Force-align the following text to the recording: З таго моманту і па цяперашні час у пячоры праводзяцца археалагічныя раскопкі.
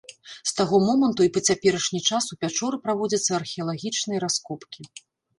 З 0.35 0.51
таго 0.59 0.77
моманту 0.85 1.25
і 1.25 1.29
па 1.35 1.41
цяперашні 1.51 1.99
час 2.09 2.23
у 2.35 2.37
пячоры 2.45 2.79
праводзяцца 2.85 3.31
археалагічныя 3.41 4.23
раскопкі. 4.25 4.81